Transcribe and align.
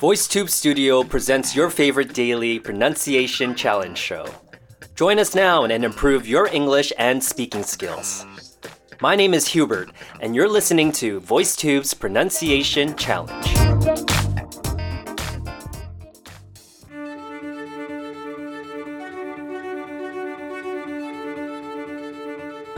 VoiceTube 0.00 0.50
Studio 0.50 1.04
presents 1.04 1.54
your 1.54 1.70
favorite 1.70 2.12
daily 2.12 2.58
pronunciation 2.58 3.54
challenge 3.54 3.96
show. 3.98 4.26
Join 4.96 5.20
us 5.20 5.36
now 5.36 5.62
and 5.62 5.84
improve 5.84 6.26
your 6.26 6.48
English 6.48 6.92
and 6.98 7.22
speaking 7.22 7.62
skills. 7.62 8.26
My 9.00 9.14
name 9.14 9.34
is 9.34 9.46
Hubert, 9.46 9.90
and 10.20 10.34
you're 10.34 10.48
listening 10.48 10.90
to 10.92 11.20
VoiceTube's 11.20 11.94
Pronunciation 11.94 12.96
Challenge. 12.96 13.57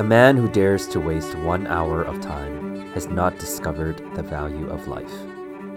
A 0.01 0.03
man 0.03 0.39
who 0.39 0.49
dares 0.49 0.89
to 0.89 0.99
waste 0.99 1.35
one 1.41 1.67
hour 1.67 2.03
of 2.03 2.23
time 2.23 2.91
has 2.93 3.09
not 3.09 3.39
discovered 3.39 4.03
the 4.15 4.23
value 4.23 4.67
of 4.71 4.89
life. 4.89 5.13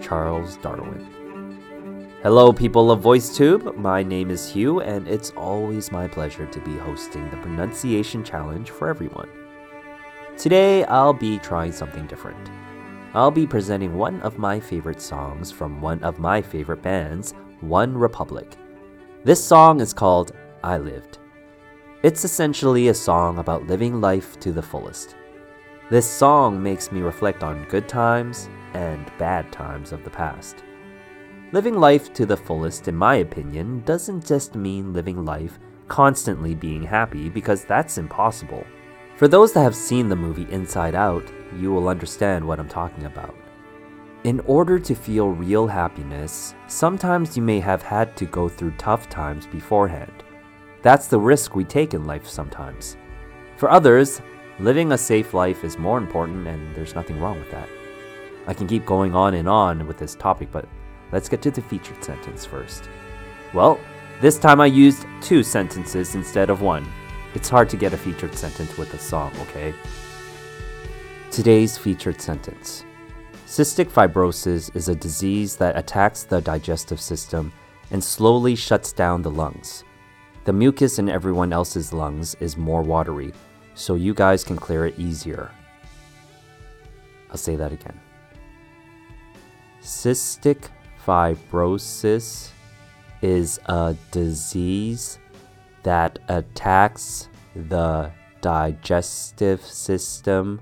Charles 0.00 0.56
Darwin. 0.56 2.16
Hello, 2.22 2.50
people 2.50 2.90
of 2.90 3.02
VoiceTube. 3.02 3.76
My 3.76 4.02
name 4.02 4.30
is 4.30 4.48
Hugh, 4.48 4.80
and 4.80 5.06
it's 5.06 5.32
always 5.32 5.92
my 5.92 6.08
pleasure 6.08 6.46
to 6.46 6.60
be 6.60 6.74
hosting 6.78 7.28
the 7.28 7.36
pronunciation 7.36 8.24
challenge 8.24 8.70
for 8.70 8.88
everyone. 8.88 9.28
Today, 10.38 10.84
I'll 10.84 11.12
be 11.12 11.38
trying 11.38 11.72
something 11.72 12.06
different. 12.06 12.50
I'll 13.12 13.30
be 13.30 13.46
presenting 13.46 13.94
one 13.94 14.22
of 14.22 14.38
my 14.38 14.58
favorite 14.58 15.02
songs 15.02 15.52
from 15.52 15.82
one 15.82 16.02
of 16.02 16.18
my 16.18 16.40
favorite 16.40 16.80
bands, 16.80 17.34
One 17.60 17.92
Republic. 17.92 18.56
This 19.22 19.44
song 19.44 19.80
is 19.80 19.92
called 19.92 20.32
I 20.62 20.78
Lived. 20.78 21.18
It's 22.04 22.22
essentially 22.22 22.88
a 22.88 22.94
song 22.94 23.38
about 23.38 23.66
living 23.66 23.98
life 23.98 24.38
to 24.40 24.52
the 24.52 24.60
fullest. 24.60 25.16
This 25.88 26.06
song 26.06 26.62
makes 26.62 26.92
me 26.92 27.00
reflect 27.00 27.42
on 27.42 27.64
good 27.70 27.88
times 27.88 28.50
and 28.74 29.10
bad 29.16 29.50
times 29.50 29.90
of 29.90 30.04
the 30.04 30.10
past. 30.10 30.64
Living 31.52 31.80
life 31.80 32.12
to 32.12 32.26
the 32.26 32.36
fullest, 32.36 32.88
in 32.88 32.94
my 32.94 33.14
opinion, 33.14 33.80
doesn't 33.86 34.26
just 34.26 34.54
mean 34.54 34.92
living 34.92 35.24
life 35.24 35.58
constantly 35.88 36.54
being 36.54 36.82
happy, 36.82 37.30
because 37.30 37.64
that's 37.64 37.96
impossible. 37.96 38.66
For 39.16 39.26
those 39.26 39.54
that 39.54 39.62
have 39.62 39.74
seen 39.74 40.10
the 40.10 40.14
movie 40.14 40.46
Inside 40.52 40.94
Out, 40.94 41.32
you 41.58 41.72
will 41.72 41.88
understand 41.88 42.46
what 42.46 42.60
I'm 42.60 42.68
talking 42.68 43.06
about. 43.06 43.34
In 44.24 44.40
order 44.40 44.78
to 44.78 44.94
feel 44.94 45.30
real 45.30 45.66
happiness, 45.66 46.54
sometimes 46.66 47.34
you 47.34 47.42
may 47.42 47.60
have 47.60 47.82
had 47.82 48.14
to 48.18 48.26
go 48.26 48.46
through 48.46 48.72
tough 48.72 49.08
times 49.08 49.46
beforehand. 49.46 50.23
That's 50.84 51.08
the 51.08 51.18
risk 51.18 51.56
we 51.56 51.64
take 51.64 51.94
in 51.94 52.04
life 52.04 52.28
sometimes. 52.28 52.96
For 53.56 53.68
others, 53.68 54.22
living 54.60 54.92
a 54.92 54.98
safe 54.98 55.34
life 55.34 55.64
is 55.64 55.76
more 55.78 55.98
important, 55.98 56.46
and 56.46 56.72
there's 56.76 56.94
nothing 56.94 57.18
wrong 57.18 57.40
with 57.40 57.50
that. 57.50 57.68
I 58.46 58.54
can 58.54 58.68
keep 58.68 58.86
going 58.86 59.12
on 59.12 59.34
and 59.34 59.48
on 59.48 59.88
with 59.88 59.98
this 59.98 60.14
topic, 60.14 60.50
but 60.52 60.68
Let's 61.14 61.28
get 61.28 61.42
to 61.42 61.50
the 61.52 61.62
featured 61.62 62.02
sentence 62.02 62.44
first. 62.44 62.88
Well, 63.52 63.78
this 64.20 64.36
time 64.36 64.60
I 64.60 64.66
used 64.66 65.06
two 65.20 65.44
sentences 65.44 66.16
instead 66.16 66.50
of 66.50 66.60
one. 66.60 66.84
It's 67.34 67.48
hard 67.48 67.68
to 67.70 67.76
get 67.76 67.92
a 67.92 67.96
featured 67.96 68.34
sentence 68.34 68.76
with 68.76 68.92
a 68.94 68.98
song, 68.98 69.32
okay? 69.42 69.72
Today's 71.30 71.78
featured 71.78 72.20
sentence 72.20 72.84
Cystic 73.46 73.86
fibrosis 73.90 74.74
is 74.74 74.88
a 74.88 74.94
disease 74.96 75.54
that 75.56 75.78
attacks 75.78 76.24
the 76.24 76.40
digestive 76.40 77.00
system 77.00 77.52
and 77.92 78.02
slowly 78.02 78.56
shuts 78.56 78.92
down 78.92 79.22
the 79.22 79.30
lungs. 79.30 79.84
The 80.44 80.52
mucus 80.52 80.98
in 80.98 81.08
everyone 81.08 81.54
else's 81.54 81.92
lungs 81.94 82.34
is 82.38 82.58
more 82.58 82.82
watery, 82.82 83.32
so 83.74 83.94
you 83.94 84.12
guys 84.12 84.44
can 84.44 84.56
clear 84.56 84.84
it 84.86 84.98
easier. 84.98 85.50
I'll 87.30 87.38
say 87.38 87.56
that 87.56 87.72
again. 87.72 87.98
Cystic 89.80 90.68
fibrosis 91.04 92.50
is 93.22 93.58
a 93.66 93.96
disease 94.10 95.18
that 95.82 96.18
attacks 96.28 97.28
the 97.56 98.10
digestive 98.42 99.62
system 99.62 100.60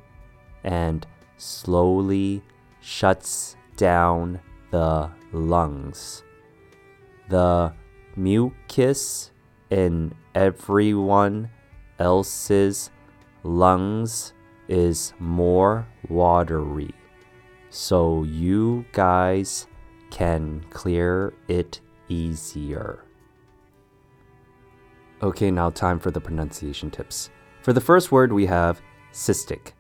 and 0.63 1.05
slowly 1.39 2.41
shuts 2.81 3.57
down 3.77 4.39
the 4.71 5.11
lungs. 5.33 6.23
The 7.29 7.73
mucus 8.15 9.32
in 9.73 10.15
everyone 10.35 11.49
else's 11.99 12.91
lungs 13.43 14.35
is 14.69 15.15
more 15.19 15.89
watery. 16.11 16.95
So 17.71 18.23
you 18.25 18.85
guys 18.93 19.67
can 20.11 20.63
clear 20.69 21.33
it 21.49 21.81
easier. 22.11 23.07
Okay, 25.23 25.51
now 25.51 25.71
time 25.71 25.99
for 25.99 26.11
the 26.11 26.21
pronunciation 26.21 26.91
tips. 26.91 27.31
For 27.63 27.73
the 27.73 27.81
first 27.81 28.13
word, 28.13 28.31
we 28.31 28.45
have 28.45 28.83
cystic. 29.11 29.73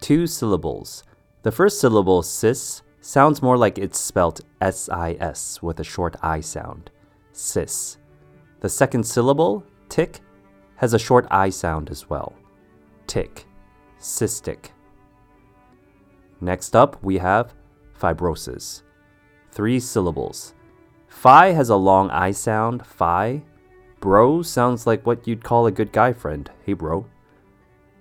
Two 0.00 0.26
syllables. 0.26 1.04
The 1.42 1.52
first 1.52 1.80
syllable, 1.80 2.24
cis, 2.24 2.82
sounds 3.00 3.42
more 3.42 3.56
like 3.56 3.78
it's 3.78 4.00
spelled 4.00 4.40
S 4.60 4.88
I 4.88 5.12
S 5.20 5.62
with 5.62 5.78
a 5.78 5.84
short 5.84 6.16
I 6.20 6.40
sound. 6.40 6.90
Cis. 7.30 7.98
The 8.66 8.70
second 8.70 9.04
syllable, 9.04 9.62
tick, 9.88 10.18
has 10.74 10.92
a 10.92 10.98
short 10.98 11.24
I 11.30 11.50
sound 11.50 11.88
as 11.88 12.10
well. 12.10 12.34
Tick. 13.06 13.46
Cystic. 14.00 14.70
Next 16.40 16.74
up, 16.74 17.00
we 17.00 17.18
have 17.18 17.54
fibrosis 17.96 18.82
three 19.52 19.78
syllables. 19.78 20.52
Phi 21.06 21.52
has 21.52 21.68
a 21.68 21.76
long 21.76 22.10
I 22.10 22.32
sound, 22.32 22.84
phi. 22.84 23.44
Bro 24.00 24.42
sounds 24.42 24.84
like 24.84 25.06
what 25.06 25.28
you'd 25.28 25.44
call 25.44 25.66
a 25.66 25.70
good 25.70 25.92
guy 25.92 26.12
friend. 26.12 26.50
Hey, 26.64 26.72
bro. 26.72 27.06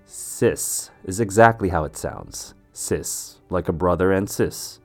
Cis 0.04 0.90
is 1.04 1.20
exactly 1.20 1.70
how 1.70 1.84
it 1.84 1.96
sounds. 1.96 2.56
Cis, 2.74 3.40
like 3.52 3.70
a 3.70 3.72
brother 3.72 4.12
and 4.12 4.28
sis. 4.28 4.80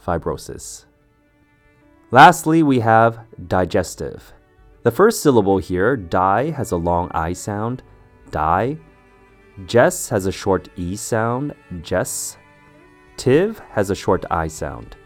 Fibrosis. 0.00 0.84
Lastly, 2.12 2.62
we 2.62 2.78
have 2.78 3.18
digestive. 3.48 4.32
The 4.82 4.90
first 4.90 5.22
syllable 5.22 5.58
here, 5.58 5.96
die, 5.96 6.50
has 6.50 6.72
a 6.72 6.76
long 6.76 7.10
I 7.12 7.32
sound, 7.34 7.82
die. 8.30 8.78
Jess 9.66 10.08
has 10.08 10.26
a 10.26 10.32
short 10.32 10.68
E 10.76 10.96
sound, 10.96 11.54
Jess. 11.82 12.36
Tiv 13.16 13.60
has 13.70 13.90
a 13.90 13.94
short 13.94 14.24
I 14.30 14.48
sound 14.48 14.96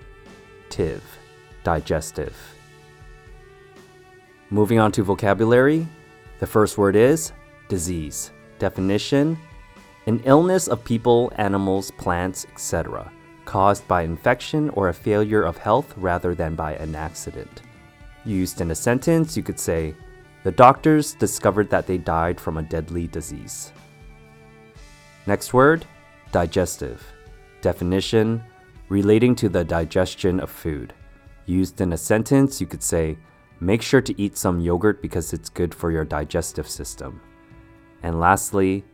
tiv, 0.77 1.03
digestive. 1.65 2.37
Moving 4.51 4.79
on 4.79 4.93
to 4.93 5.03
vocabulary, 5.03 5.87
the 6.39 6.47
first 6.47 6.79
word 6.79 6.97
is 6.97 7.33
disease. 7.69 8.31
Definition 8.59 9.39
an 10.07 10.21
illness 10.25 10.69
of 10.69 10.85
people, 10.85 11.33
animals, 11.37 11.91
plants, 11.91 12.47
etc., 12.53 13.11
caused 13.45 13.87
by 13.89 14.03
infection 14.03 14.71
or 14.71 14.89
a 14.89 14.95
failure 14.95 15.43
of 15.43 15.57
health 15.57 15.93
rather 15.97 16.33
than 16.33 16.55
by 16.55 16.75
an 16.75 16.95
accident. 16.95 17.63
Used 18.27 18.61
in 18.61 18.73
a 18.73 18.75
sentence, 18.75 19.37
you 19.37 19.45
could 19.45 19.59
say, 19.59 19.95
The 20.43 20.51
doctors 20.51 21.15
discovered 21.15 21.71
that 21.71 21.87
they 21.87 21.97
died 21.97 22.41
from 22.41 22.57
a 22.57 22.63
deadly 22.63 23.07
disease. 23.07 23.73
Next 25.27 25.55
word, 25.55 25.87
digestive. 26.33 27.07
Definition 27.61 28.43
relating 28.89 29.37
to 29.37 29.49
the 29.49 29.65
digestion 29.65 30.41
of 30.41 30.51
food. 30.51 30.93
Used 31.47 31.81
in 31.81 31.93
a 31.93 31.97
sentence, 31.97 32.61
you 32.61 32.67
could 32.67 32.83
say, 32.83 33.17
Make 33.61 33.81
sure 33.81 34.03
to 34.03 34.21
eat 34.21 34.37
some 34.37 34.61
yogurt 34.61 35.01
because 35.01 35.33
it's 35.33 35.49
good 35.49 35.73
for 35.73 35.93
your 35.93 36.05
digestive 36.05 36.69
system. 36.69 37.21
And 38.03 38.19
lastly, 38.19 38.85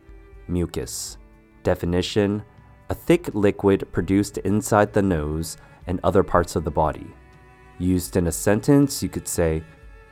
mucus. 0.47 1.17
Definition 1.63 2.43
A 2.89 2.93
thick 2.93 3.33
liquid 3.33 3.91
produced 3.91 4.37
inside 4.39 4.93
the 4.93 5.01
nose 5.01 5.57
and 5.87 5.99
other 6.03 6.21
parts 6.21 6.55
of 6.55 6.63
the 6.63 6.71
body. 6.71 7.07
Used 7.79 8.15
in 8.15 8.27
a 8.27 8.31
sentence, 8.31 9.01
you 9.01 9.09
could 9.09 9.27
say, 9.27 9.63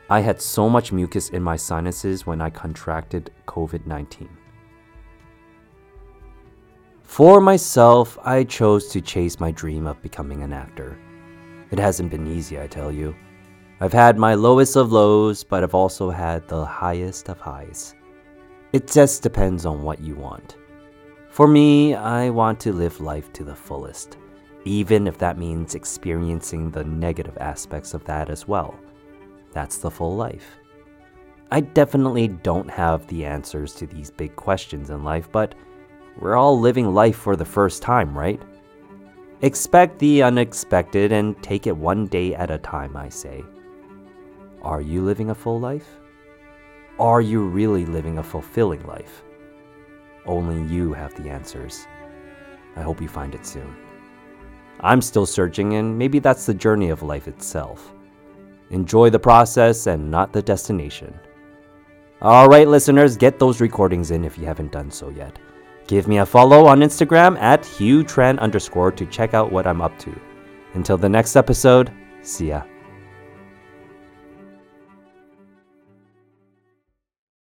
I 0.09 0.19
had 0.19 0.41
so 0.41 0.69
much 0.69 0.91
mucus 0.91 1.29
in 1.29 1.41
my 1.41 1.55
sinuses 1.55 2.25
when 2.25 2.41
I 2.41 2.49
contracted 2.49 3.31
COVID 3.47 3.85
19. 3.85 4.29
For 7.03 7.41
myself, 7.41 8.17
I 8.23 8.43
chose 8.43 8.87
to 8.89 9.01
chase 9.01 9.39
my 9.39 9.51
dream 9.51 9.85
of 9.85 10.01
becoming 10.01 10.43
an 10.43 10.53
actor. 10.53 10.97
It 11.69 11.79
hasn't 11.79 12.09
been 12.09 12.27
easy, 12.27 12.59
I 12.59 12.67
tell 12.67 12.91
you. 12.91 13.15
I've 13.79 13.93
had 13.93 14.17
my 14.17 14.33
lowest 14.33 14.75
of 14.75 14.91
lows, 14.91 15.43
but 15.43 15.63
I've 15.63 15.75
also 15.75 16.09
had 16.09 16.47
the 16.47 16.65
highest 16.65 17.29
of 17.29 17.39
highs. 17.39 17.95
It 18.73 18.87
just 18.87 19.23
depends 19.23 19.65
on 19.65 19.81
what 19.81 19.99
you 19.99 20.15
want. 20.15 20.55
For 21.29 21.47
me, 21.47 21.95
I 21.95 22.29
want 22.29 22.59
to 22.61 22.73
live 22.73 23.01
life 23.01 23.33
to 23.33 23.43
the 23.43 23.55
fullest, 23.55 24.17
even 24.65 25.07
if 25.07 25.17
that 25.17 25.37
means 25.37 25.75
experiencing 25.75 26.71
the 26.71 26.83
negative 26.83 27.37
aspects 27.39 27.93
of 27.93 28.03
that 28.05 28.29
as 28.29 28.47
well. 28.47 28.75
That's 29.53 29.77
the 29.77 29.91
full 29.91 30.15
life. 30.15 30.57
I 31.51 31.59
definitely 31.61 32.29
don't 32.29 32.69
have 32.69 33.05
the 33.07 33.25
answers 33.25 33.73
to 33.75 33.85
these 33.87 34.09
big 34.09 34.35
questions 34.35 34.89
in 34.89 35.03
life, 35.03 35.29
but 35.31 35.55
We're 36.19 36.35
all 36.35 36.59
living 36.59 36.93
life 36.93 37.15
for 37.15 37.35
the 37.35 37.45
first 37.45 37.81
time, 37.81 38.17
right? 38.17 38.41
Expect 39.41 39.97
the 39.99 40.21
unexpected 40.21 41.11
and 41.11 41.41
take 41.41 41.65
it 41.65 41.75
one 41.75 42.05
day 42.07 42.35
at 42.35 42.51
a 42.51 42.57
time, 42.57 42.95
I 42.95 43.09
say. 43.09 43.43
Are 44.61 44.81
you 44.81 45.01
living 45.01 45.29
a 45.31 45.35
full 45.35 45.59
life? 45.59 45.87
Are 46.99 47.21
you 47.21 47.41
really 47.41 47.85
living 47.85 48.19
a 48.19 48.23
fulfilling 48.23 48.85
life? 48.85 49.23
Only 50.25 50.71
you 50.71 50.93
have 50.93 51.15
the 51.15 51.29
answers. 51.29 51.87
I 52.75 52.81
hope 52.81 53.01
you 53.01 53.07
find 53.07 53.33
it 53.33 53.45
soon. 53.45 53.75
I'm 54.81 55.01
still 55.01 55.25
searching, 55.25 55.75
and 55.75 55.98
maybe 55.98 56.19
that's 56.19 56.45
the 56.45 56.54
journey 56.54 56.89
of 56.89 57.04
life 57.04 57.28
itself. 57.28 57.94
Enjoy 58.72 59.10
the 59.10 59.19
process 59.19 59.88
and 59.88 60.10
not 60.10 60.33
the 60.33 60.42
destination. 60.42 61.18
All 62.22 62.48
right, 62.48 62.68
listeners, 62.68 63.18
get 63.18 63.39
those 63.39 63.62
recordings 63.62 64.12
in 64.12 64.24
if 64.24 64.38
you 64.38 64.45
haven't 64.45 64.72
done 64.72 64.92
so 64.92 65.10
yet. 65.10 65.39
Give 65.88 66.07
me 66.07 66.19
a 66.19 66.25
follow 66.25 66.68
on 66.68 66.80
Instagram 66.80 67.38
at 67.39 67.63
HughTran 67.63 68.39
underscore 68.39 68.92
to 68.92 69.06
check 69.07 69.33
out 69.33 69.51
what 69.51 69.68
I'm 69.68 69.81
up 69.81 69.98
to. 70.00 70.19
Until 70.74 70.98
the 70.98 71.10
next 71.10 71.36
episode, 71.36 71.92
see 72.22 72.50
ya. 72.50 72.63